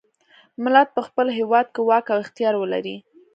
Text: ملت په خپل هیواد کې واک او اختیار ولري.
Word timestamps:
ملت 0.63 0.87
په 0.95 1.01
خپل 1.07 1.27
هیواد 1.37 1.65
کې 1.73 1.81
واک 1.87 2.05
او 2.13 2.19
اختیار 2.25 2.55
ولري. 2.57 2.95